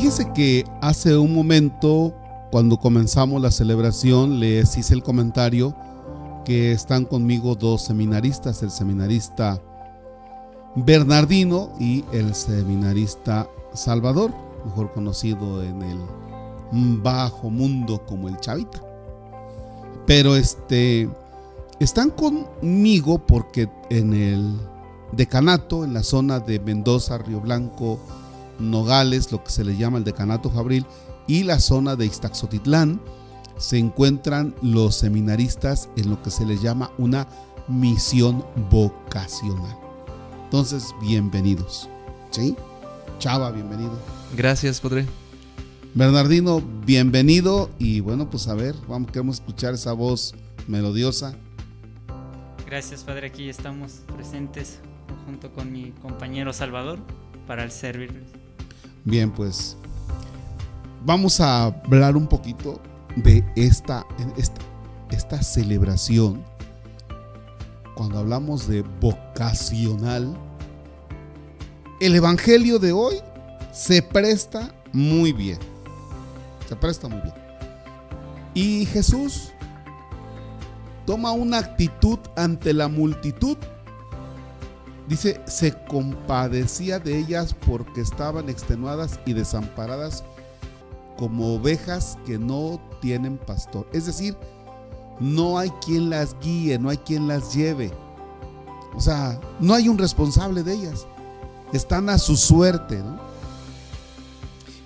Fíjese 0.00 0.32
que 0.32 0.64
hace 0.80 1.16
un 1.16 1.34
momento, 1.34 2.14
cuando 2.52 2.78
comenzamos 2.78 3.42
la 3.42 3.50
celebración, 3.50 4.38
les 4.38 4.78
hice 4.78 4.94
el 4.94 5.02
comentario 5.02 5.74
que 6.44 6.70
están 6.70 7.04
conmigo 7.04 7.56
dos 7.56 7.82
seminaristas, 7.82 8.62
el 8.62 8.70
seminarista 8.70 9.60
Bernardino 10.76 11.72
y 11.80 12.04
el 12.12 12.32
seminarista 12.36 13.48
Salvador, 13.74 14.32
mejor 14.66 14.92
conocido 14.92 15.64
en 15.64 15.82
el 15.82 15.98
bajo 17.02 17.50
mundo 17.50 18.06
como 18.06 18.28
el 18.28 18.38
Chavita. 18.38 18.80
Pero 20.06 20.36
este 20.36 21.10
están 21.80 22.10
conmigo 22.10 23.18
porque 23.18 23.68
en 23.90 24.14
el 24.14 24.54
decanato, 25.10 25.82
en 25.82 25.92
la 25.92 26.04
zona 26.04 26.38
de 26.38 26.60
Mendoza, 26.60 27.18
Río 27.18 27.40
Blanco, 27.40 27.98
Nogales, 28.58 29.30
lo 29.32 29.42
que 29.42 29.50
se 29.50 29.64
le 29.64 29.76
llama 29.76 29.98
el 29.98 30.04
decanato 30.04 30.50
Fabril, 30.50 30.86
y 31.26 31.42
la 31.44 31.60
zona 31.60 31.96
de 31.96 32.06
Iztaxotitlán, 32.06 33.00
se 33.58 33.78
encuentran 33.78 34.54
los 34.62 34.94
seminaristas 34.94 35.88
en 35.96 36.10
lo 36.10 36.22
que 36.22 36.30
se 36.30 36.46
les 36.46 36.62
llama 36.62 36.90
una 36.96 37.28
misión 37.66 38.44
vocacional. 38.70 39.76
Entonces, 40.44 40.94
bienvenidos. 41.00 41.88
¿Sí? 42.30 42.56
Chava, 43.18 43.50
bienvenido. 43.50 43.92
Gracias, 44.36 44.80
Padre. 44.80 45.06
Bernardino, 45.94 46.62
bienvenido. 46.86 47.70
Y 47.78 48.00
bueno, 48.00 48.30
pues 48.30 48.48
a 48.48 48.54
ver, 48.54 48.74
vamos, 48.88 49.10
queremos 49.10 49.36
escuchar 49.36 49.74
esa 49.74 49.92
voz 49.92 50.34
melodiosa. 50.66 51.34
Gracias, 52.66 53.02
Padre. 53.02 53.26
Aquí 53.28 53.48
estamos 53.48 54.02
presentes 54.14 54.78
junto 55.26 55.52
con 55.52 55.72
mi 55.72 55.90
compañero 56.02 56.52
Salvador 56.52 56.98
para 57.46 57.64
el 57.64 57.70
servirles. 57.70 58.28
Bien, 59.08 59.30
pues 59.30 59.74
vamos 61.06 61.40
a 61.40 61.64
hablar 61.64 62.14
un 62.14 62.26
poquito 62.26 62.78
de 63.16 63.42
esta, 63.56 64.06
esta, 64.36 64.60
esta 65.10 65.42
celebración. 65.42 66.44
Cuando 67.94 68.18
hablamos 68.18 68.68
de 68.68 68.82
vocacional, 69.00 70.36
el 72.02 72.16
Evangelio 72.16 72.78
de 72.78 72.92
hoy 72.92 73.14
se 73.72 74.02
presta 74.02 74.74
muy 74.92 75.32
bien. 75.32 75.58
Se 76.68 76.76
presta 76.76 77.08
muy 77.08 77.22
bien. 77.22 77.34
Y 78.52 78.84
Jesús 78.84 79.52
toma 81.06 81.32
una 81.32 81.60
actitud 81.60 82.18
ante 82.36 82.74
la 82.74 82.88
multitud. 82.88 83.56
Dice, 85.08 85.40
se 85.46 85.72
compadecía 85.86 86.98
de 86.98 87.18
ellas 87.18 87.54
porque 87.66 88.02
estaban 88.02 88.50
extenuadas 88.50 89.18
y 89.24 89.32
desamparadas 89.32 90.22
como 91.16 91.54
ovejas 91.54 92.18
que 92.26 92.38
no 92.38 92.78
tienen 93.00 93.38
pastor. 93.38 93.88
Es 93.92 94.04
decir, 94.04 94.36
no 95.18 95.58
hay 95.58 95.70
quien 95.84 96.10
las 96.10 96.38
guíe, 96.40 96.78
no 96.78 96.90
hay 96.90 96.98
quien 96.98 97.26
las 97.26 97.54
lleve. 97.54 97.90
O 98.94 99.00
sea, 99.00 99.40
no 99.60 99.74
hay 99.74 99.88
un 99.88 99.96
responsable 99.96 100.62
de 100.62 100.74
ellas. 100.74 101.06
Están 101.72 102.10
a 102.10 102.18
su 102.18 102.36
suerte. 102.36 103.02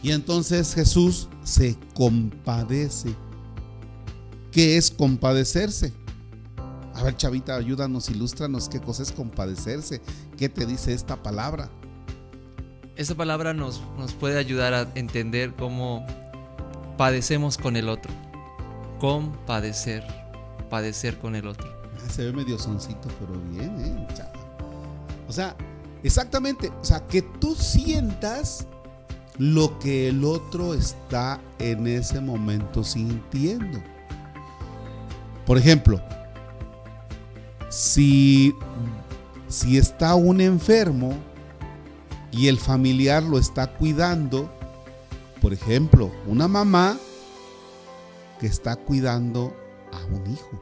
Y 0.03 0.13
entonces 0.13 0.73
Jesús 0.75 1.29
se 1.43 1.77
compadece. 1.95 3.15
¿Qué 4.53 4.77
es 4.77 4.91
compadecerse? 4.91 5.93
A 7.03 7.07
ver, 7.07 7.17
chavita, 7.17 7.57
ayúdanos, 7.57 8.11
ilústranos 8.11 8.69
qué 8.69 8.81
cosa 8.81 9.03
es 9.03 9.11
compadecerse. 9.11 10.01
¿Qué 10.39 10.49
te 10.49 10.67
dice 10.67 10.93
esta 10.93 11.21
palabra? 11.21 11.69
Esta 12.95 13.17
palabra 13.17 13.53
nos, 13.53 13.83
nos 13.99 14.13
puede 14.13 14.39
ayudar 14.39 14.73
a 14.73 14.87
entender 14.95 15.53
cómo 15.55 16.07
padecemos 16.97 17.59
con 17.59 17.75
el 17.75 17.89
otro. 17.89 18.13
Compadecer, 19.01 20.05
padecer 20.71 21.19
con 21.19 21.35
el 21.35 21.49
otro. 21.49 21.67
Ah, 21.97 22.09
se 22.09 22.27
ve 22.27 22.33
medio 22.33 22.57
soncito, 22.57 23.09
pero 23.19 23.33
bien, 23.51 23.81
¿eh? 23.81 24.07
O 25.27 25.33
sea, 25.33 25.57
exactamente, 26.05 26.71
o 26.81 26.85
sea, 26.85 27.05
que 27.09 27.23
tú 27.23 27.57
sientas 27.57 28.69
lo 29.39 29.77
que 29.81 30.09
el 30.09 30.25
otro 30.25 30.73
está 30.73 31.41
en 31.59 31.89
ese 31.89 32.21
momento 32.21 32.85
sintiendo. 32.85 33.83
Por 35.45 35.59
ejemplo, 35.59 36.01
si, 37.73 38.55
si 39.49 39.79
está 39.79 40.15
un 40.15 40.43
enfermo 40.43 41.15
y 42.31 42.49
el 42.49 42.59
familiar 42.59 43.23
lo 43.23 43.39
está 43.39 43.67
cuidando, 43.67 44.51
por 45.41 45.55
ejemplo, 45.55 46.13
una 46.27 46.49
mamá 46.49 46.99
que 48.39 48.47
está 48.47 48.77
cuidando 48.77 49.57
a 49.91 50.05
un 50.05 50.31
hijo. 50.31 50.61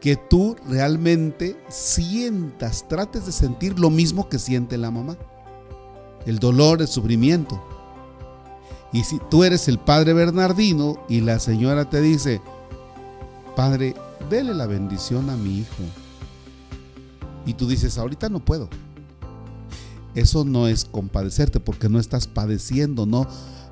Que 0.00 0.14
tú 0.14 0.56
realmente 0.68 1.60
sientas, 1.68 2.86
trates 2.86 3.26
de 3.26 3.32
sentir 3.32 3.76
lo 3.78 3.90
mismo 3.90 4.28
que 4.28 4.38
siente 4.38 4.78
la 4.78 4.92
mamá. 4.92 5.16
El 6.26 6.38
dolor, 6.38 6.80
el 6.80 6.88
sufrimiento. 6.88 7.60
Y 8.92 9.02
si 9.02 9.18
tú 9.28 9.42
eres 9.42 9.66
el 9.66 9.80
padre 9.80 10.12
Bernardino 10.12 11.04
y 11.08 11.22
la 11.22 11.40
señora 11.40 11.90
te 11.90 12.00
dice, 12.00 12.40
padre, 13.56 13.94
dele 14.28 14.54
la 14.54 14.66
bendición 14.66 15.30
a 15.30 15.36
mi 15.36 15.58
hijo. 15.58 15.82
Y 17.46 17.54
tú 17.54 17.66
dices, 17.66 17.96
ahorita 17.96 18.28
no 18.28 18.44
puedo 18.44 18.68
eso 20.14 20.44
no 20.44 20.66
es 20.66 20.84
compadecerte 20.84 21.60
porque 21.60 21.88
no 21.88 21.98
estás 21.98 22.26
padeciendo, 22.26 23.06
no, 23.06 23.26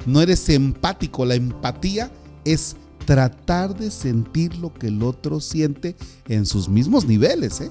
no 0.07 0.21
eres 0.21 0.49
empático. 0.49 1.25
La 1.25 1.35
empatía 1.35 2.11
es 2.45 2.77
tratar 3.05 3.77
de 3.77 3.91
sentir 3.91 4.57
lo 4.57 4.73
que 4.73 4.89
el 4.89 5.03
otro 5.03 5.41
siente 5.41 5.97
en 6.29 6.47
sus 6.47 6.69
mismos 6.69 7.07
niveles. 7.07 7.61
¿eh? 7.61 7.71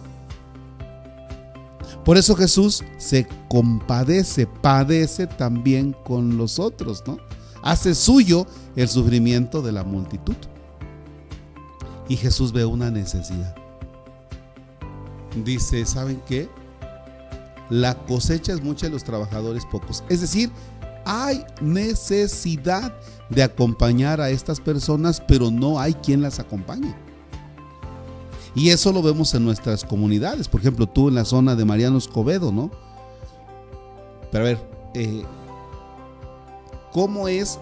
Por 2.03 2.17
eso 2.17 2.35
Jesús 2.35 2.83
se 2.97 3.27
compadece, 3.49 4.47
padece 4.47 5.27
también 5.27 5.95
con 6.05 6.37
los 6.37 6.59
otros, 6.59 7.03
¿no? 7.05 7.17
Hace 7.63 7.95
suyo 7.95 8.47
el 8.75 8.87
sufrimiento 8.87 9.61
de 9.61 9.71
la 9.71 9.83
multitud. 9.83 10.35
Y 12.09 12.17
Jesús 12.17 12.51
ve 12.51 12.65
una 12.65 12.89
necesidad. 12.89 13.55
Dice, 15.43 15.85
¿saben 15.85 16.21
qué? 16.27 16.49
la 17.69 17.95
cosecha 18.05 18.53
es 18.53 18.63
mucha 18.63 18.87
y 18.87 18.89
los 18.89 19.03
trabajadores 19.03 19.65
pocos. 19.65 20.03
Es 20.09 20.21
decir, 20.21 20.51
hay 21.05 21.43
necesidad 21.61 22.93
de 23.29 23.43
acompañar 23.43 24.21
a 24.21 24.29
estas 24.29 24.59
personas, 24.59 25.21
pero 25.27 25.51
no 25.51 25.79
hay 25.79 25.93
quien 25.93 26.21
las 26.21 26.39
acompañe. 26.39 26.95
Y 28.55 28.69
eso 28.69 28.91
lo 28.91 29.01
vemos 29.01 29.33
en 29.33 29.45
nuestras 29.45 29.83
comunidades. 29.83 30.47
Por 30.47 30.61
ejemplo, 30.61 30.87
tú 30.87 31.09
en 31.09 31.15
la 31.15 31.25
zona 31.25 31.55
de 31.55 31.65
Mariano 31.65 31.97
Escobedo, 31.97 32.51
¿no? 32.51 32.71
Pero 34.31 34.43
a 34.43 34.47
ver, 34.47 34.69
eh, 34.95 35.23
¿cómo 36.91 37.27
es 37.27 37.59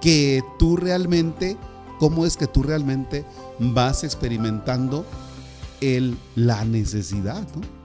que 0.00 0.42
tú 0.58 0.76
realmente, 0.76 1.56
cómo 1.98 2.26
es 2.26 2.36
que 2.36 2.46
tú 2.46 2.62
realmente 2.62 3.24
vas 3.58 4.04
experimentando 4.04 5.06
el, 5.80 6.16
la 6.34 6.64
necesidad, 6.64 7.42
¿no? 7.54 7.76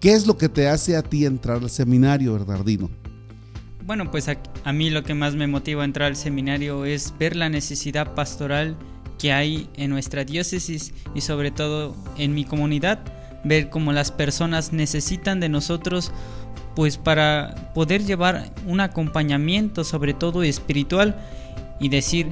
¿Qué 0.00 0.12
es 0.12 0.26
lo 0.26 0.38
que 0.38 0.48
te 0.48 0.68
hace 0.68 0.96
a 0.96 1.02
ti 1.02 1.26
entrar 1.26 1.56
al 1.56 1.70
seminario, 1.70 2.32
Bernardino? 2.34 2.88
Bueno, 3.84 4.10
pues 4.10 4.28
a, 4.28 4.72
mí 4.72 4.90
lo 4.90 5.02
que 5.02 5.14
más 5.14 5.34
me 5.34 5.46
motiva 5.48 5.82
a 5.82 5.84
entrar 5.84 6.08
al 6.08 6.16
seminario 6.16 6.84
es 6.84 7.14
ver 7.18 7.34
la 7.34 7.48
necesidad 7.48 8.14
pastoral 8.14 8.76
que 9.18 9.32
hay 9.32 9.68
en 9.76 9.90
nuestra 9.90 10.24
diócesis 10.24 10.92
y 11.14 11.22
sobre 11.22 11.50
todo 11.50 11.96
en 12.16 12.32
mi 12.34 12.44
comunidad, 12.44 13.00
ver 13.44 13.70
cómo 13.70 13.92
las 13.92 14.12
personas 14.12 14.72
necesitan 14.72 15.40
de 15.40 15.48
nosotros 15.48 16.12
pues 16.76 16.96
para 16.96 17.72
poder 17.74 18.04
llevar 18.04 18.52
un 18.66 18.78
acompañamiento 18.80 19.82
sobre 19.82 20.14
todo 20.14 20.44
espiritual 20.44 21.16
y 21.80 21.88
decir 21.88 22.28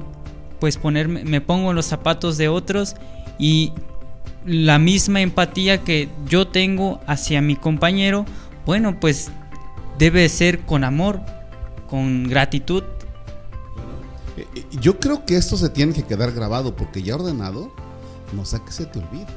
pues 0.59 0.77
ponerme 0.77 1.23
me 1.23 1.41
pongo 1.41 1.69
en 1.69 1.75
los 1.75 1.85
zapatos 1.85 2.37
de 2.37 2.49
otros 2.49 2.95
y 3.37 3.73
la 4.45 4.79
misma 4.79 5.21
empatía 5.21 5.83
que 5.83 6.09
yo 6.27 6.47
tengo 6.47 7.01
hacia 7.05 7.41
mi 7.41 7.55
compañero, 7.55 8.25
bueno, 8.65 8.99
pues 8.99 9.29
debe 9.97 10.27
ser 10.29 10.61
con 10.61 10.83
amor, 10.83 11.21
con 11.89 12.23
gratitud. 12.29 12.83
Eh, 14.37 14.65
yo 14.79 14.99
creo 14.99 15.25
que 15.25 15.35
esto 15.35 15.57
se 15.57 15.69
tiene 15.69 15.93
que 15.93 16.03
quedar 16.03 16.31
grabado 16.31 16.75
porque 16.75 17.03
ya 17.03 17.15
ordenado, 17.15 17.71
no 18.33 18.45
sé 18.45 18.61
que 18.65 18.71
se 18.71 18.85
te 18.85 18.99
olvide. 18.99 19.27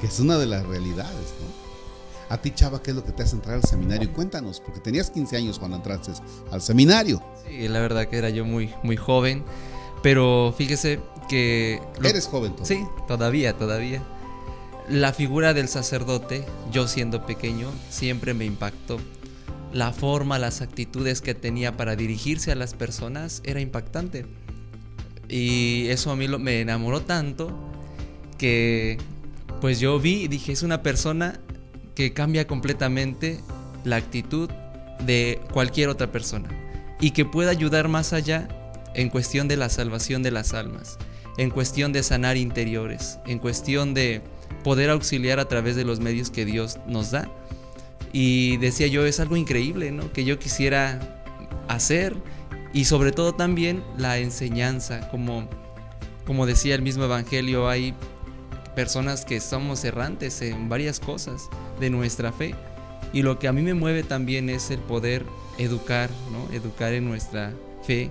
Que 0.00 0.06
es 0.06 0.20
una 0.20 0.38
de 0.38 0.46
las 0.46 0.64
realidades, 0.64 1.34
¿no? 1.40 1.67
A 2.30 2.38
ti, 2.38 2.50
Chava, 2.50 2.82
¿qué 2.82 2.90
es 2.90 2.96
lo 2.96 3.04
que 3.04 3.12
te 3.12 3.22
hace 3.22 3.36
entrar 3.36 3.54
al 3.56 3.64
seminario? 3.64 4.12
Cuéntanos, 4.12 4.60
porque 4.60 4.80
tenías 4.80 5.10
15 5.10 5.36
años 5.36 5.58
cuando 5.58 5.78
entraste 5.78 6.12
al 6.50 6.60
seminario. 6.60 7.22
Sí, 7.46 7.68
la 7.68 7.80
verdad 7.80 8.06
que 8.06 8.18
era 8.18 8.28
yo 8.28 8.44
muy, 8.44 8.74
muy 8.82 8.96
joven, 8.96 9.44
pero 10.02 10.54
fíjese, 10.56 11.00
que... 11.28 11.80
Eres 12.02 12.26
joven 12.26 12.52
todavía. 12.56 12.76
Sí, 12.76 12.86
todavía, 13.06 13.52
todavía. 13.56 14.02
La 14.88 15.12
figura 15.12 15.54
del 15.54 15.68
sacerdote, 15.68 16.44
yo 16.72 16.88
siendo 16.88 17.24
pequeño, 17.26 17.68
siempre 17.90 18.34
me 18.34 18.46
impactó. 18.46 18.98
la 19.72 19.92
forma, 19.92 20.38
las 20.38 20.62
actitudes 20.62 21.20
que 21.20 21.34
tenía 21.34 21.76
para 21.76 21.94
dirigirse 21.94 22.50
a 22.50 22.54
las 22.54 22.74
personas 22.74 23.42
era 23.44 23.60
impactante. 23.60 24.24
Y 25.28 25.88
eso 25.88 26.10
a 26.10 26.16
mí 26.16 26.26
lo, 26.26 26.38
me 26.38 26.62
enamoró 26.62 27.02
tanto 27.02 27.50
que 28.38 28.96
pues 29.60 29.78
yo 29.78 30.00
vi 30.00 30.22
y 30.22 30.28
dije, 30.28 30.52
es 30.52 30.62
una 30.62 30.82
persona 30.82 31.40
que 31.98 32.12
cambia 32.12 32.46
completamente 32.46 33.40
la 33.82 33.96
actitud 33.96 34.48
de 35.04 35.40
cualquier 35.52 35.88
otra 35.88 36.12
persona 36.12 36.48
y 37.00 37.10
que 37.10 37.24
pueda 37.24 37.50
ayudar 37.50 37.88
más 37.88 38.12
allá 38.12 38.46
en 38.94 39.08
cuestión 39.08 39.48
de 39.48 39.56
la 39.56 39.68
salvación 39.68 40.22
de 40.22 40.30
las 40.30 40.54
almas, 40.54 40.96
en 41.38 41.50
cuestión 41.50 41.92
de 41.92 42.04
sanar 42.04 42.36
interiores, 42.36 43.18
en 43.26 43.40
cuestión 43.40 43.94
de 43.94 44.22
poder 44.62 44.90
auxiliar 44.90 45.40
a 45.40 45.48
través 45.48 45.74
de 45.74 45.84
los 45.84 45.98
medios 45.98 46.30
que 46.30 46.44
Dios 46.44 46.78
nos 46.86 47.10
da. 47.10 47.28
Y 48.12 48.58
decía 48.58 48.86
yo, 48.86 49.04
es 49.04 49.18
algo 49.18 49.36
increíble, 49.36 49.90
¿no? 49.90 50.12
Que 50.12 50.24
yo 50.24 50.38
quisiera 50.38 51.00
hacer 51.66 52.14
y 52.72 52.84
sobre 52.84 53.10
todo 53.10 53.34
también 53.34 53.82
la 53.96 54.18
enseñanza, 54.18 55.10
como, 55.10 55.48
como 56.24 56.46
decía 56.46 56.76
el 56.76 56.82
mismo 56.82 57.02
Evangelio, 57.02 57.68
hay 57.68 57.92
personas 58.76 59.24
que 59.24 59.40
somos 59.40 59.82
errantes 59.82 60.40
en 60.42 60.68
varias 60.68 61.00
cosas 61.00 61.48
de 61.78 61.90
nuestra 61.90 62.32
fe. 62.32 62.54
Y 63.12 63.22
lo 63.22 63.38
que 63.38 63.48
a 63.48 63.52
mí 63.52 63.62
me 63.62 63.74
mueve 63.74 64.02
también 64.02 64.50
es 64.50 64.70
el 64.70 64.80
poder 64.80 65.24
educar, 65.56 66.10
¿no? 66.30 66.54
Educar 66.54 66.92
en 66.92 67.06
nuestra 67.06 67.52
fe, 67.82 68.10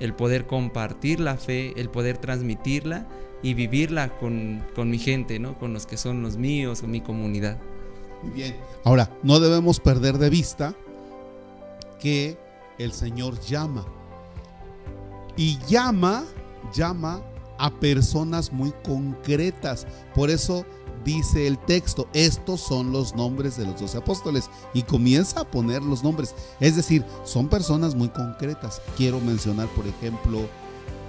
el 0.00 0.14
poder 0.14 0.46
compartir 0.46 1.20
la 1.20 1.36
fe, 1.36 1.74
el 1.76 1.90
poder 1.90 2.18
transmitirla 2.18 3.06
y 3.42 3.54
vivirla 3.54 4.08
con, 4.18 4.62
con 4.74 4.90
mi 4.90 4.98
gente, 4.98 5.38
¿no? 5.38 5.58
Con 5.58 5.72
los 5.72 5.86
que 5.86 5.96
son 5.96 6.22
los 6.22 6.36
míos, 6.36 6.80
con 6.80 6.90
mi 6.90 7.00
comunidad. 7.00 7.58
Muy 8.22 8.32
bien. 8.32 8.56
Ahora, 8.84 9.10
no 9.22 9.40
debemos 9.40 9.80
perder 9.80 10.18
de 10.18 10.30
vista 10.30 10.74
que 12.00 12.38
el 12.78 12.92
Señor 12.92 13.38
llama. 13.40 13.86
Y 15.36 15.58
llama, 15.68 16.24
llama 16.74 17.22
a 17.60 17.70
personas 17.70 18.52
muy 18.52 18.72
concretas. 18.82 19.86
Por 20.14 20.30
eso 20.30 20.64
dice 21.04 21.46
el 21.46 21.58
texto, 21.58 22.08
estos 22.14 22.60
son 22.60 22.90
los 22.90 23.14
nombres 23.14 23.56
de 23.58 23.66
los 23.66 23.78
doce 23.78 23.98
apóstoles. 23.98 24.50
Y 24.72 24.82
comienza 24.82 25.40
a 25.40 25.50
poner 25.50 25.82
los 25.82 26.02
nombres. 26.02 26.34
Es 26.58 26.74
decir, 26.74 27.04
son 27.22 27.48
personas 27.48 27.94
muy 27.94 28.08
concretas. 28.08 28.80
Quiero 28.96 29.20
mencionar, 29.20 29.68
por 29.68 29.86
ejemplo, 29.86 30.48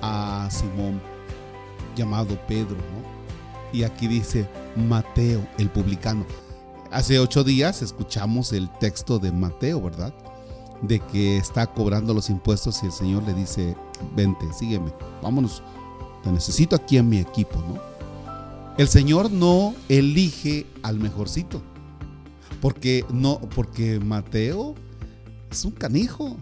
a 0.01 0.49
Simón, 0.51 1.01
llamado 1.95 2.37
Pedro, 2.47 2.77
Y 3.71 3.83
aquí 3.83 4.07
dice 4.07 4.49
Mateo, 4.75 5.47
el 5.57 5.69
publicano. 5.69 6.25
Hace 6.91 7.19
ocho 7.19 7.45
días 7.45 7.81
escuchamos 7.81 8.51
el 8.51 8.69
texto 8.79 9.19
de 9.19 9.31
Mateo, 9.31 9.81
¿verdad? 9.81 10.13
De 10.81 10.99
que 10.99 11.37
está 11.37 11.67
cobrando 11.67 12.13
los 12.13 12.29
impuestos 12.29 12.83
y 12.83 12.87
el 12.87 12.91
Señor 12.91 13.23
le 13.23 13.33
dice, 13.33 13.77
vente, 14.13 14.51
sígueme, 14.51 14.91
vámonos 15.21 15.63
te 16.23 16.31
necesito 16.31 16.75
aquí 16.75 16.97
en 16.97 17.09
mi 17.09 17.19
equipo, 17.19 17.57
¿no? 17.67 17.79
El 18.77 18.87
Señor 18.87 19.31
no 19.31 19.75
elige 19.89 20.65
al 20.81 20.99
mejorcito. 20.99 21.61
Porque 22.61 23.05
no, 23.11 23.39
porque 23.55 23.99
Mateo 23.99 24.75
es 25.51 25.65
un 25.65 25.71
canijo. 25.71 26.37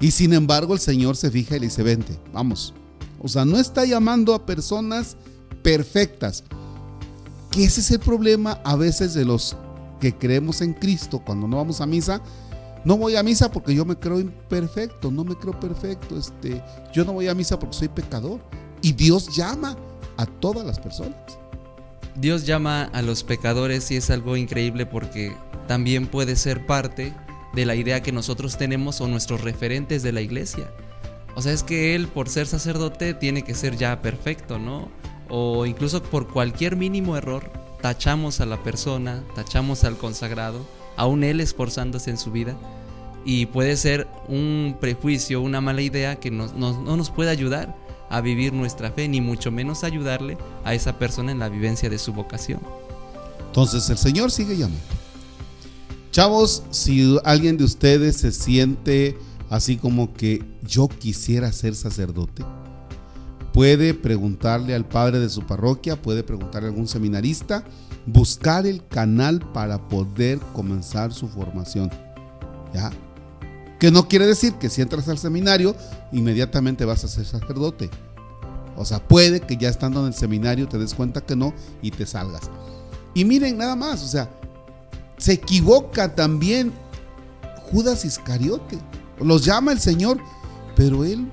Y 0.00 0.12
sin 0.12 0.32
embargo, 0.32 0.74
el 0.74 0.80
Señor 0.80 1.16
se 1.16 1.30
fija 1.30 1.56
y 1.56 1.60
le 1.60 1.66
dice: 1.66 1.82
Vente, 1.82 2.18
vamos. 2.32 2.74
O 3.20 3.28
sea, 3.28 3.44
no 3.44 3.58
está 3.58 3.84
llamando 3.84 4.34
a 4.34 4.46
personas 4.46 5.16
perfectas. 5.62 6.44
Que 7.50 7.64
ese 7.64 7.80
es 7.80 7.90
el 7.90 8.00
problema 8.00 8.60
a 8.64 8.76
veces 8.76 9.12
de 9.12 9.24
los 9.24 9.56
que 10.00 10.16
creemos 10.16 10.62
en 10.62 10.72
Cristo 10.72 11.20
cuando 11.24 11.46
no 11.46 11.58
vamos 11.58 11.80
a 11.80 11.86
misa. 11.86 12.22
No 12.84 12.96
voy 12.96 13.16
a 13.16 13.22
misa 13.22 13.50
porque 13.50 13.74
yo 13.74 13.84
me 13.84 13.96
creo 13.96 14.20
imperfecto, 14.20 15.10
no 15.10 15.24
me 15.24 15.36
creo 15.36 15.58
perfecto. 15.58 16.16
Este, 16.16 16.62
yo 16.92 17.04
no 17.04 17.12
voy 17.12 17.28
a 17.28 17.34
misa 17.34 17.58
porque 17.58 17.76
soy 17.76 17.88
pecador. 17.88 18.40
Y 18.82 18.92
Dios 18.92 19.36
llama 19.36 19.76
a 20.16 20.26
todas 20.26 20.66
las 20.66 20.78
personas. 20.78 21.16
Dios 22.16 22.46
llama 22.46 22.84
a 22.84 23.02
los 23.02 23.22
pecadores 23.22 23.90
y 23.90 23.96
es 23.96 24.10
algo 24.10 24.36
increíble 24.36 24.86
porque 24.86 25.36
también 25.68 26.06
puede 26.06 26.36
ser 26.36 26.66
parte 26.66 27.14
de 27.54 27.66
la 27.66 27.74
idea 27.74 28.02
que 28.02 28.12
nosotros 28.12 28.56
tenemos 28.56 29.00
o 29.00 29.08
nuestros 29.08 29.42
referentes 29.42 30.02
de 30.02 30.12
la 30.12 30.20
iglesia. 30.20 30.70
O 31.34 31.42
sea, 31.42 31.52
es 31.52 31.62
que 31.62 31.94
él 31.94 32.08
por 32.08 32.28
ser 32.28 32.46
sacerdote 32.46 33.14
tiene 33.14 33.42
que 33.42 33.54
ser 33.54 33.76
ya 33.76 34.02
perfecto, 34.02 34.58
¿no? 34.58 34.88
O 35.28 35.66
incluso 35.66 36.02
por 36.02 36.28
cualquier 36.28 36.76
mínimo 36.76 37.16
error 37.16 37.50
tachamos 37.80 38.40
a 38.40 38.46
la 38.46 38.62
persona, 38.62 39.24
tachamos 39.34 39.84
al 39.84 39.96
consagrado, 39.96 40.66
aún 41.00 41.24
él 41.24 41.40
esforzándose 41.40 42.10
en 42.10 42.18
su 42.18 42.30
vida. 42.30 42.58
Y 43.24 43.46
puede 43.46 43.76
ser 43.78 44.06
un 44.28 44.76
prejuicio, 44.80 45.40
una 45.40 45.62
mala 45.62 45.80
idea 45.80 46.16
que 46.16 46.30
no 46.30 46.46
nos 46.52 47.10
puede 47.10 47.30
ayudar 47.30 47.74
a 48.10 48.20
vivir 48.20 48.52
nuestra 48.52 48.90
fe, 48.90 49.08
ni 49.08 49.22
mucho 49.22 49.50
menos 49.50 49.82
ayudarle 49.82 50.36
a 50.62 50.74
esa 50.74 50.98
persona 50.98 51.32
en 51.32 51.38
la 51.38 51.48
vivencia 51.48 51.88
de 51.88 51.98
su 51.98 52.12
vocación. 52.12 52.60
Entonces 53.46 53.88
el 53.88 53.96
Señor 53.96 54.30
sigue 54.30 54.58
llamando. 54.58 54.80
Chavos, 56.12 56.64
si 56.70 57.18
alguien 57.24 57.56
de 57.56 57.64
ustedes 57.64 58.18
se 58.18 58.30
siente 58.30 59.16
así 59.48 59.76
como 59.76 60.12
que 60.12 60.44
yo 60.62 60.88
quisiera 60.88 61.50
ser 61.52 61.74
sacerdote, 61.74 62.44
puede 63.52 63.94
preguntarle 63.94 64.74
al 64.74 64.86
padre 64.86 65.18
de 65.18 65.28
su 65.28 65.42
parroquia, 65.42 66.00
puede 66.00 66.22
preguntarle 66.22 66.68
a 66.68 66.70
algún 66.70 66.88
seminarista, 66.88 67.64
buscar 68.06 68.66
el 68.66 68.86
canal 68.86 69.40
para 69.52 69.88
poder 69.88 70.38
comenzar 70.52 71.12
su 71.12 71.28
formación. 71.28 71.90
¿Ya? 72.72 72.90
Que 73.78 73.90
no 73.90 74.08
quiere 74.08 74.26
decir 74.26 74.54
que 74.54 74.68
si 74.68 74.82
entras 74.82 75.08
al 75.08 75.18
seminario, 75.18 75.74
inmediatamente 76.12 76.84
vas 76.84 77.04
a 77.04 77.08
ser 77.08 77.24
sacerdote. 77.24 77.90
O 78.76 78.84
sea, 78.84 79.06
puede 79.06 79.40
que 79.40 79.56
ya 79.56 79.68
estando 79.68 80.00
en 80.00 80.08
el 80.08 80.14
seminario 80.14 80.68
te 80.68 80.78
des 80.78 80.94
cuenta 80.94 81.20
que 81.20 81.36
no 81.36 81.52
y 81.82 81.90
te 81.90 82.06
salgas. 82.06 82.42
Y 83.14 83.24
miren 83.24 83.58
nada 83.58 83.76
más, 83.76 84.02
o 84.02 84.06
sea, 84.06 84.30
se 85.18 85.32
equivoca 85.32 86.14
también 86.14 86.72
Judas 87.70 88.04
Iscariote. 88.04 88.78
Los 89.18 89.44
llama 89.44 89.72
el 89.72 89.80
Señor, 89.80 90.18
pero 90.76 91.04
él 91.04 91.30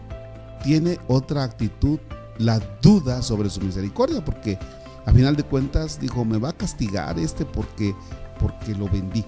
tiene 0.63 0.99
otra 1.07 1.43
actitud, 1.43 1.99
la 2.37 2.59
duda 2.81 3.21
sobre 3.21 3.49
su 3.49 3.61
misericordia, 3.61 4.23
porque 4.23 4.57
a 5.05 5.11
final 5.11 5.35
de 5.35 5.43
cuentas 5.43 5.99
dijo, 5.99 6.25
me 6.25 6.37
va 6.37 6.49
a 6.49 6.53
castigar 6.53 7.17
este 7.17 7.45
porque, 7.45 7.95
porque 8.39 8.75
lo 8.75 8.89
vendí. 8.89 9.23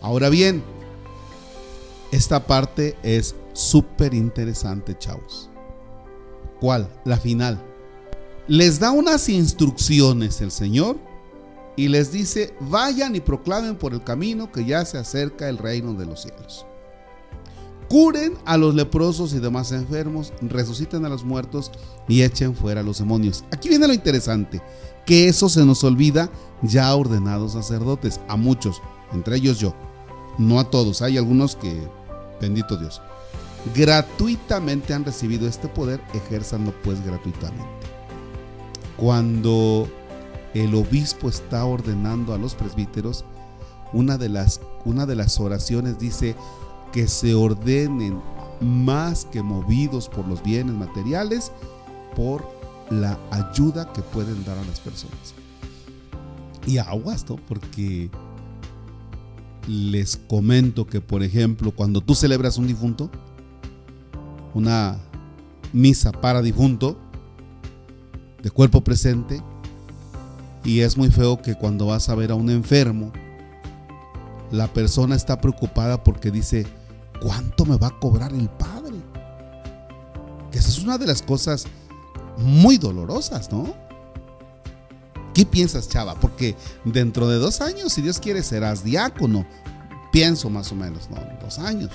Ahora 0.00 0.28
bien, 0.28 0.62
esta 2.12 2.46
parte 2.46 2.96
es 3.02 3.34
súper 3.52 4.14
interesante, 4.14 4.96
chavos. 4.96 5.50
¿Cuál? 6.60 6.88
La 7.04 7.16
final. 7.16 7.60
Les 8.48 8.78
da 8.78 8.92
unas 8.92 9.28
instrucciones 9.28 10.40
el 10.40 10.52
Señor 10.52 10.96
y 11.74 11.88
les 11.88 12.12
dice, 12.12 12.54
vayan 12.60 13.16
y 13.16 13.20
proclamen 13.20 13.76
por 13.76 13.92
el 13.92 14.02
camino 14.02 14.50
que 14.52 14.64
ya 14.64 14.84
se 14.84 14.98
acerca 14.98 15.48
el 15.48 15.58
reino 15.58 15.92
de 15.94 16.06
los 16.06 16.22
cielos. 16.22 16.64
Curen 17.88 18.34
a 18.44 18.56
los 18.56 18.74
leprosos 18.74 19.32
y 19.32 19.38
demás 19.38 19.70
enfermos, 19.72 20.32
resuciten 20.40 21.04
a 21.04 21.08
los 21.08 21.24
muertos 21.24 21.70
y 22.08 22.22
echen 22.22 22.54
fuera 22.54 22.80
a 22.80 22.84
los 22.84 22.98
demonios. 22.98 23.44
Aquí 23.52 23.68
viene 23.68 23.86
lo 23.86 23.94
interesante, 23.94 24.60
que 25.04 25.28
eso 25.28 25.48
se 25.48 25.64
nos 25.64 25.84
olvida 25.84 26.30
ya 26.62 26.94
ordenados 26.94 27.52
sacerdotes, 27.52 28.20
a 28.28 28.36
muchos, 28.36 28.82
entre 29.12 29.36
ellos 29.36 29.58
yo 29.58 29.74
no 30.38 30.60
a 30.60 30.64
todos, 30.64 31.02
hay 31.02 31.16
algunos 31.16 31.56
que, 31.56 31.88
bendito 32.40 32.76
Dios, 32.76 33.00
gratuitamente 33.74 34.94
han 34.94 35.04
recibido 35.04 35.48
este 35.48 35.68
poder, 35.68 36.00
ejérzanlo 36.14 36.72
pues 36.82 37.04
gratuitamente. 37.04 37.64
Cuando 38.96 39.88
el 40.54 40.74
obispo 40.74 41.28
está 41.28 41.64
ordenando 41.64 42.34
a 42.34 42.38
los 42.38 42.54
presbíteros, 42.54 43.24
una 43.92 44.18
de 44.18 44.28
las, 44.28 44.60
una 44.84 45.06
de 45.06 45.16
las 45.16 45.38
oraciones 45.40 45.98
dice 45.98 46.34
que 46.92 47.08
se 47.08 47.34
ordenen 47.34 48.20
más 48.60 49.24
que 49.24 49.42
movidos 49.42 50.08
por 50.08 50.26
los 50.26 50.42
bienes 50.42 50.74
materiales, 50.74 51.52
por 52.14 52.48
la 52.90 53.18
ayuda 53.30 53.92
que 53.92 54.02
pueden 54.02 54.44
dar 54.44 54.56
a 54.58 54.64
las 54.64 54.80
personas. 54.80 55.34
Y 56.66 56.78
aguas, 56.78 57.28
¿no? 57.28 57.36
Porque 57.36 58.10
les 59.68 60.16
comento 60.16 60.86
que, 60.86 61.00
por 61.00 61.22
ejemplo, 61.22 61.72
cuando 61.72 62.00
tú 62.00 62.14
celebras 62.14 62.58
un 62.58 62.66
difunto, 62.66 63.10
una 64.54 64.98
misa 65.72 66.12
para 66.12 66.42
difunto, 66.42 66.96
de 68.42 68.50
cuerpo 68.50 68.82
presente, 68.82 69.42
y 70.64 70.80
es 70.80 70.96
muy 70.96 71.10
feo 71.10 71.40
que 71.42 71.54
cuando 71.54 71.86
vas 71.86 72.08
a 72.08 72.14
ver 72.14 72.30
a 72.30 72.34
un 72.34 72.50
enfermo, 72.50 73.12
la 74.50 74.68
persona 74.72 75.16
está 75.16 75.40
preocupada 75.40 76.02
porque 76.02 76.30
dice, 76.30 76.66
¿cuánto 77.20 77.64
me 77.64 77.76
va 77.76 77.88
a 77.88 77.98
cobrar 77.98 78.32
el 78.32 78.48
padre? 78.48 78.96
Que 80.50 80.58
esa 80.58 80.68
es 80.68 80.78
una 80.78 80.98
de 80.98 81.06
las 81.06 81.22
cosas 81.22 81.66
muy 82.38 82.78
dolorosas, 82.78 83.50
¿no? 83.50 83.74
¿Qué 85.34 85.44
piensas, 85.44 85.88
chava? 85.88 86.14
Porque 86.14 86.56
dentro 86.84 87.28
de 87.28 87.36
dos 87.36 87.60
años, 87.60 87.92
si 87.92 88.02
Dios 88.02 88.18
quiere, 88.20 88.42
serás 88.42 88.82
diácono. 88.82 89.46
pienso 90.10 90.48
más 90.48 90.72
o 90.72 90.74
menos, 90.74 91.10
¿no? 91.10 91.18
Dos 91.42 91.58
años. 91.58 91.90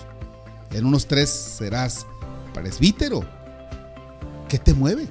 En 0.72 0.86
unos 0.86 1.08
tres 1.08 1.30
serás 1.30 2.06
presbítero. 2.54 3.22
¿Qué 4.48 4.60
te 4.60 4.74
mueve? 4.74 5.08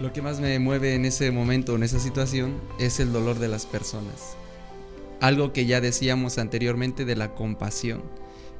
Lo 0.00 0.12
que 0.12 0.22
más 0.22 0.38
me 0.38 0.58
mueve 0.58 0.94
en 0.94 1.04
ese 1.04 1.30
momento, 1.30 1.74
en 1.74 1.82
esa 1.82 1.98
situación, 1.98 2.60
es 2.78 3.00
el 3.00 3.12
dolor 3.12 3.38
de 3.38 3.48
las 3.48 3.66
personas. 3.66 4.36
Algo 5.20 5.52
que 5.52 5.66
ya 5.66 5.80
decíamos 5.80 6.38
anteriormente 6.38 7.04
de 7.04 7.16
la 7.16 7.34
compasión. 7.34 8.02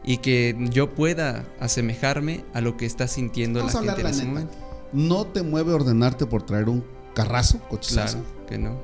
Y 0.04 0.18
que 0.18 0.54
yo 0.70 0.94
pueda 0.94 1.46
asemejarme 1.60 2.44
a 2.52 2.60
lo 2.60 2.76
que 2.76 2.84
está 2.86 3.08
sintiendo 3.08 3.60
Vamos 3.60 3.74
la 3.74 3.80
gente 3.80 4.00
en 4.00 4.04
la 4.04 4.10
ese 4.10 4.18
neta. 4.20 4.30
momento. 4.32 4.54
¿No 4.92 5.26
te 5.26 5.42
mueve 5.42 5.72
ordenarte 5.72 6.26
por 6.26 6.42
traer 6.44 6.68
un 6.68 6.84
carrazo, 7.14 7.58
cochazo? 7.70 8.18
Claro 8.18 8.46
que 8.46 8.58
no. 8.58 8.78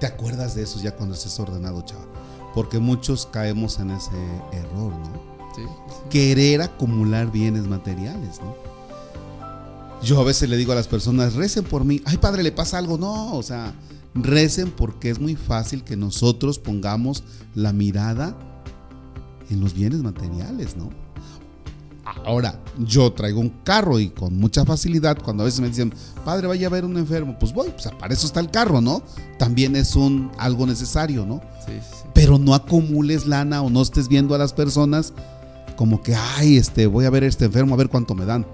¿Te 0.00 0.06
acuerdas 0.06 0.54
de 0.54 0.62
eso 0.64 0.80
ya 0.80 0.96
cuando 0.96 1.14
estés 1.14 1.38
ordenado, 1.38 1.82
chava? 1.82 2.04
Porque 2.54 2.78
muchos 2.80 3.26
caemos 3.26 3.78
en 3.78 3.92
ese 3.92 4.10
error, 4.52 4.92
¿no? 4.92 5.22
Sí, 5.54 5.62
sí. 5.62 5.94
Querer 6.10 6.62
acumular 6.62 7.30
bienes 7.30 7.66
materiales, 7.68 8.40
¿no? 8.40 8.56
Yo 10.02 10.20
a 10.20 10.24
veces 10.24 10.48
le 10.50 10.56
digo 10.56 10.72
a 10.72 10.74
las 10.74 10.88
personas, 10.88 11.34
recen 11.34 11.62
por 11.64 11.84
mí. 11.84 12.02
Ay, 12.04 12.16
padre, 12.16 12.42
le 12.42 12.50
pasa 12.50 12.78
algo. 12.78 12.98
No, 12.98 13.36
o 13.36 13.42
sea, 13.44 13.72
recen 14.14 14.70
porque 14.70 15.10
es 15.10 15.20
muy 15.20 15.36
fácil 15.36 15.84
que 15.84 15.96
nosotros 15.96 16.58
pongamos 16.58 17.24
la 17.54 17.72
mirada 17.72 18.36
en 19.50 19.60
los 19.60 19.74
bienes 19.74 20.02
materiales, 20.02 20.76
¿no? 20.76 20.90
Ahora, 22.24 22.60
yo 22.78 23.12
traigo 23.12 23.40
un 23.40 23.50
carro 23.64 24.00
y 24.00 24.10
con 24.10 24.36
mucha 24.36 24.64
facilidad, 24.64 25.18
cuando 25.22 25.44
a 25.44 25.46
veces 25.46 25.60
me 25.60 25.68
dicen, 25.68 25.94
padre, 26.24 26.48
vaya 26.48 26.66
a 26.66 26.70
ver 26.70 26.84
un 26.84 26.96
enfermo, 26.96 27.36
pues 27.38 27.52
voy, 27.52 27.70
pues 27.70 27.88
para 27.98 28.12
eso 28.12 28.26
está 28.26 28.40
el 28.40 28.50
carro, 28.50 28.80
¿no? 28.80 29.02
También 29.38 29.76
es 29.76 29.94
un 29.94 30.30
algo 30.38 30.66
necesario, 30.66 31.24
¿no? 31.24 31.40
Sí, 31.64 31.72
sí. 31.80 32.08
Pero 32.12 32.38
no 32.38 32.54
acumules 32.54 33.26
lana 33.26 33.62
o 33.62 33.70
no 33.70 33.82
estés 33.82 34.08
viendo 34.08 34.34
a 34.34 34.38
las 34.38 34.52
personas 34.52 35.12
como 35.76 36.02
que, 36.02 36.14
ay, 36.14 36.56
este, 36.56 36.86
voy 36.86 37.04
a 37.04 37.10
ver 37.10 37.22
a 37.22 37.26
este 37.26 37.44
enfermo 37.44 37.74
a 37.74 37.78
ver 37.78 37.88
cuánto 37.88 38.14
me 38.14 38.24
dan. 38.24 38.46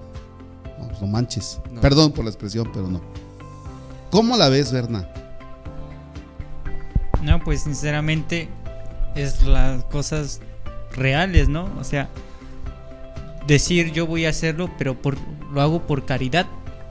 No, 0.79 0.87
pues 0.87 1.01
no 1.01 1.07
manches. 1.07 1.59
No. 1.71 1.81
Perdón 1.81 2.11
por 2.11 2.25
la 2.25 2.31
expresión, 2.31 2.69
pero 2.73 2.87
no. 2.87 3.01
¿Cómo 4.11 4.37
la 4.37 4.49
ves, 4.49 4.71
Berna? 4.71 5.07
No, 7.29 7.39
pues 7.39 7.61
sinceramente 7.61 8.47
es 9.13 9.43
las 9.43 9.83
cosas 9.83 10.41
reales, 10.95 11.47
¿no? 11.47 11.69
O 11.79 11.83
sea, 11.83 12.09
decir 13.45 13.91
yo 13.91 14.07
voy 14.07 14.25
a 14.25 14.29
hacerlo, 14.29 14.71
pero 14.79 14.99
por, 14.99 15.15
lo 15.53 15.61
hago 15.61 15.85
por 15.85 16.07
caridad. 16.07 16.47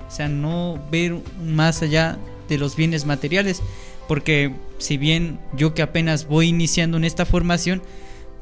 O 0.07 0.11
sea, 0.12 0.28
no 0.28 0.80
ver 0.92 1.16
más 1.45 1.83
allá 1.83 2.18
de 2.49 2.57
los 2.57 2.76
bienes 2.76 3.04
materiales. 3.04 3.64
Porque 4.07 4.54
si 4.78 4.97
bien 4.97 5.40
yo 5.57 5.75
que 5.75 5.83
apenas 5.83 6.28
voy 6.28 6.50
iniciando 6.50 6.99
en 6.99 7.04
esta 7.04 7.26
formación, 7.26 7.83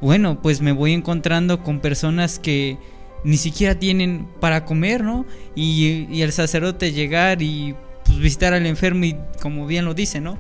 bueno, 0.03 0.43
pues 0.43 0.61
me 0.61 0.73
voy 0.73 0.93
encontrando 0.93 1.63
con 1.63 1.81
personas 1.81 2.39
que 2.39 2.77
ni 3.25 3.39
siquiera 3.39 3.75
tienen 3.75 4.29
para 4.39 4.67
comer, 4.67 5.03
¿no? 5.03 5.25
Y, 5.55 6.07
y 6.11 6.21
el 6.21 6.33
sacerdote 6.33 6.93
llegar 6.93 7.41
y 7.41 7.75
pues, 8.05 8.19
visitar 8.19 8.53
al 8.53 8.67
enfermo 8.67 9.07
y 9.07 9.17
como 9.41 9.67
bien 9.67 9.87
lo 9.87 9.95
dice, 9.95 10.21
¿no? 10.21 10.39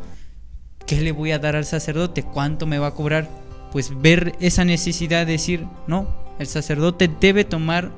¿Qué 0.86 1.00
le 1.00 1.12
voy 1.12 1.32
a 1.32 1.38
dar 1.38 1.56
al 1.56 1.64
sacerdote? 1.64 2.22
¿Cuánto 2.22 2.66
me 2.66 2.78
va 2.78 2.88
a 2.88 2.94
cobrar? 2.94 3.28
Pues 3.72 3.90
ver 4.00 4.36
esa 4.40 4.64
necesidad 4.64 5.26
de 5.26 5.32
decir, 5.32 5.66
no, 5.86 6.06
el 6.38 6.46
sacerdote 6.46 7.10
debe 7.20 7.44
tomar 7.44 7.90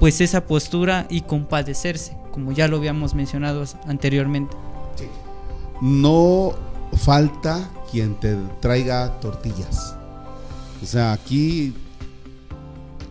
pues 0.00 0.20
esa 0.20 0.44
postura 0.44 1.06
y 1.08 1.20
compadecerse, 1.20 2.16
como 2.32 2.50
ya 2.50 2.66
lo 2.66 2.78
habíamos 2.78 3.14
mencionado 3.14 3.64
anteriormente. 3.86 4.56
No 5.80 6.54
falta 6.96 7.70
quien 7.90 8.14
te 8.16 8.36
traiga 8.60 9.20
tortillas. 9.20 9.94
O 10.82 10.86
sea, 10.86 11.12
aquí 11.12 11.72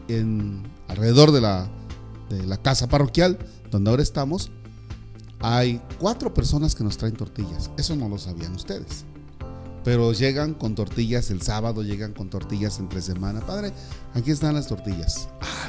en 0.10 0.64
alrededor 0.90 1.32
de 1.32 1.42
la 1.42 2.58
casa 2.62 2.90
parroquial 2.90 3.40
donde 3.72 3.90
ahora 3.90 4.04
estamos, 4.04 4.52
hay 5.40 5.82
cuatro 6.00 6.34
personas 6.34 6.76
que 6.76 6.84
nos 6.84 6.98
traen 6.98 7.16
tortillas. 7.16 7.72
Eso 7.78 7.96
no 7.96 8.10
lo 8.10 8.18
sabían 8.18 8.54
ustedes. 8.54 9.06
Pero 9.84 10.14
llegan 10.14 10.54
con 10.54 10.76
tortillas 10.76 11.30
el 11.30 11.42
sábado, 11.42 11.84
llegan 11.84 12.14
con 12.14 12.30
tortillas 12.30 12.80
entre 12.80 13.02
semana. 13.02 13.42
Padre, 13.42 13.74
aquí 14.14 14.32
están 14.32 14.56
las 14.56 14.68
tortillas. 14.68 15.28
Ah, 15.42 15.68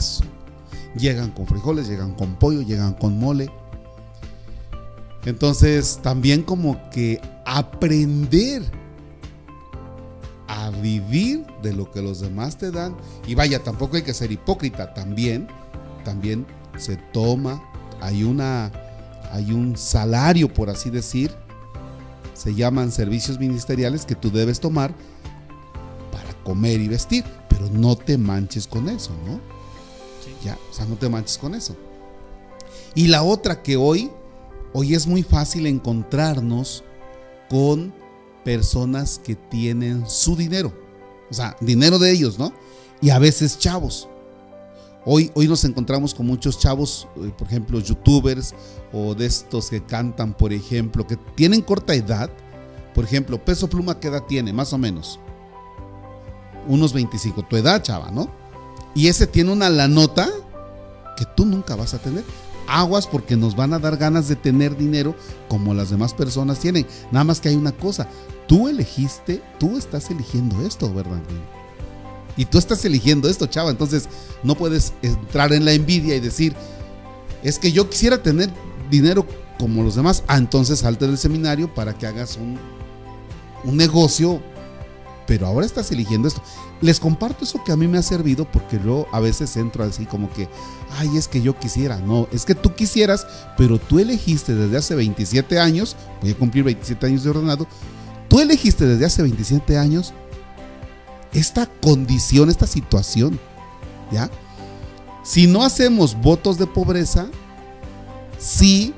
Llegan 0.97 1.33
con 1.33 1.47
frijoles, 1.47 1.89
llegan 1.89 2.15
con 2.15 2.37
pollo, 2.37 2.63
llegan 2.63 2.95
con 2.95 3.19
mole. 3.19 3.51
Entonces, 5.25 5.99
también 6.03 6.43
como 6.43 6.89
que 6.91 7.21
aprender 7.45 8.63
a 10.47 10.71
vivir 10.71 11.45
de 11.63 11.73
lo 11.73 11.91
que 11.91 12.01
los 12.01 12.21
demás 12.21 12.59
te 12.59 12.71
dan. 12.71 12.97
Y 13.27 13.35
vaya, 13.35 13.63
tampoco 13.63 13.97
hay 13.97 14.03
que 14.03 14.15
ser 14.15 14.31
hipócrita. 14.31 14.95
También, 14.95 15.49
también 16.05 16.47
se 16.77 16.97
toma, 16.97 17.63
hay 18.01 18.23
una, 18.23 18.71
hay 19.33 19.53
un 19.53 19.77
salario, 19.77 20.53
por 20.53 20.71
así 20.71 20.91
decir. 20.91 21.33
Se 22.35 22.55
llaman 22.55 22.93
servicios 22.93 23.39
ministeriales 23.39 24.05
que 24.05 24.15
tú 24.15 24.31
debes 24.31 24.61
tomar 24.61 24.95
para 26.13 26.35
comer 26.43 26.81
y 26.81 26.89
vestir. 26.89 27.25
Pero 27.49 27.69
no 27.71 27.97
te 27.97 28.19
manches 28.19 28.67
con 28.67 28.89
eso, 28.89 29.13
¿no? 29.27 29.41
Ya, 30.45 30.59
o 30.71 30.75
sea, 30.75 30.85
no 30.87 30.97
te 30.97 31.09
manches 31.09 31.39
con 31.39 31.55
eso. 31.55 31.77
Y 32.95 33.07
la 33.07 33.23
otra 33.23 33.63
que 33.63 33.77
hoy, 33.77 34.11
hoy 34.73 34.95
es 34.95 35.07
muy 35.07 35.23
fácil 35.23 35.67
encontrarnos 35.67 36.85
con 37.49 37.95
personas 38.45 39.19
que 39.19 39.35
tienen 39.35 40.09
su 40.09 40.37
dinero. 40.37 40.73
O 41.31 41.35
sea, 41.35 41.57
dinero 41.61 41.99
de 41.99 42.13
ellos, 42.13 42.39
¿no? 42.39 42.53
Y 43.01 43.11
a 43.11 43.19
veces 43.19 43.59
chavos. 43.59 44.09
Hoy, 45.07 45.31
hoy 45.35 45.47
nos 45.47 45.65
encontramos 45.65 46.15
con 46.15 46.27
muchos 46.27 46.59
chavos, 46.59 47.07
eh, 47.17 47.31
por 47.37 47.47
ejemplo, 47.47 47.79
youtubers 47.79 48.55
o 48.91 49.15
de 49.15 49.27
estos 49.27 49.69
que 49.69 49.83
cantan, 49.83 50.33
por 50.33 50.53
ejemplo, 50.53 51.07
que 51.07 51.17
tienen 51.35 51.61
corta 51.61 51.95
edad. 51.95 52.31
Por 52.95 53.05
ejemplo, 53.05 53.45
Peso 53.45 53.69
Pluma, 53.69 54.01
¿qué 54.01 54.09
edad 54.09 54.23
tiene? 54.27 54.53
Más 54.53 54.73
o 54.73 54.79
menos. 54.79 55.21
Unos 56.67 56.95
25. 56.95 57.43
Tu 57.43 57.57
edad, 57.57 57.83
chava, 57.83 58.11
¿no? 58.11 58.31
Y 58.95 59.09
ese 59.09 59.27
tiene 59.27 59.53
una 59.53 59.69
la 59.69 59.89
nota 59.89 60.31
que 61.19 61.27
tú 61.37 61.45
nunca 61.45 61.77
vas 61.77 61.93
a 61.93 61.99
tener. 61.99 62.25
Aguas 62.67 63.07
porque 63.07 63.37
nos 63.37 63.55
van 63.55 63.75
a 63.75 63.79
dar 63.79 63.99
ganas 63.99 64.27
de 64.29 64.37
tener 64.37 64.75
dinero 64.75 65.15
como 65.49 65.75
las 65.75 65.91
demás 65.91 66.15
personas 66.15 66.61
tienen. 66.61 66.87
Nada 67.11 67.25
más 67.25 67.41
que 67.41 67.51
hay 67.51 67.57
una 67.57 67.73
cosa. 67.73 68.09
Tú 68.47 68.69
elegiste, 68.69 69.43
tú 69.59 69.77
estás 69.77 70.11
eligiendo 70.11 70.65
esto, 70.65 70.93
¿verdad? 70.95 71.21
Y 72.37 72.47
tú 72.47 72.59
estás 72.59 72.85
eligiendo 72.85 73.29
esto, 73.29 73.47
chava. 73.47 73.71
Entonces 73.71 74.09
no 74.43 74.55
puedes 74.55 74.93
entrar 75.03 75.53
en 75.53 75.65
la 75.65 75.73
envidia 75.73 76.17
y 76.17 76.21
decir, 76.21 76.55
es 77.43 77.59
que 77.59 77.73
yo 77.73 77.89
quisiera 77.89 78.23
tener 78.23 78.51
dinero 78.91 79.27
como 79.59 79.83
los 79.83 79.95
demás. 79.95 80.25
Ah, 80.27 80.39
entonces 80.39 80.81
salte 80.81 81.07
del 81.07 81.19
seminario 81.19 81.73
para 81.73 81.97
que 81.97 82.07
hagas 82.07 82.37
un, 82.37 82.59
un 83.65 83.77
negocio. 83.77 84.43
Pero 85.27 85.47
ahora 85.47 85.65
estás 85.65 85.91
eligiendo 85.91 86.29
esto. 86.29 86.43
Les 86.83 87.01
comparto 87.01 87.45
eso 87.45 87.63
que 87.65 87.73
a 87.73 87.77
mí 87.77 87.89
me 87.89 87.97
ha 87.97 88.03
servido 88.03 88.51
porque 88.51 88.79
yo 88.85 89.07
a 89.11 89.21
veces 89.21 89.57
entro 89.57 89.85
así 89.85 90.05
como 90.05 90.31
que, 90.31 90.49
ay, 90.99 91.17
es 91.17 91.29
que 91.29 91.41
yo 91.41 91.59
quisiera. 91.59 91.99
No, 91.99 92.29
es 92.31 92.45
que 92.45 92.55
tú 92.55 92.75
quisieras, 92.75 93.27
pero 93.57 93.79
tú 93.79 93.99
elegiste 93.99 94.55
desde 94.55 94.77
hace 94.77 94.95
27 94.95 95.59
años, 95.59 95.97
voy 96.21 96.33
a 96.33 96.35
cumplir 96.35 96.65
27 96.65 97.07
años 97.07 97.25
de 97.25 97.31
ordenado, 97.31 97.67
tú 98.29 98.41
elegiste 98.41 98.85
desde 98.85 99.07
hace 99.07 99.23
27 99.23 99.79
años 99.79 100.13
esta 101.35 101.67
condición, 101.67 102.49
esta 102.49 102.67
situación, 102.67 103.39
¿ya? 104.11 104.31
Si 105.23 105.47
no 105.47 105.65
hacemos 105.65 106.21
votos 106.21 106.59
de 106.59 106.67
pobreza, 106.67 107.27
sí 108.39 108.95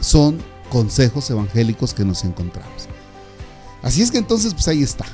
son 0.00 0.38
consejos 0.70 1.28
evangélicos 1.30 1.94
que 1.94 2.04
nos 2.04 2.24
encontramos. 2.24 2.88
Así 3.82 4.02
es 4.02 4.10
que 4.10 4.18
entonces, 4.18 4.54
pues 4.54 4.68
ahí 4.68 4.82
está. 4.82 5.06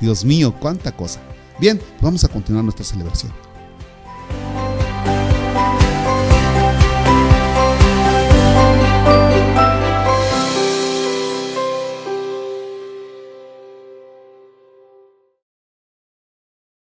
Dios 0.00 0.24
mío, 0.24 0.54
cuánta 0.58 0.92
cosa. 0.92 1.20
Bien, 1.58 1.80
vamos 2.00 2.24
a 2.24 2.28
continuar 2.28 2.64
nuestra 2.64 2.84
celebración. 2.84 3.32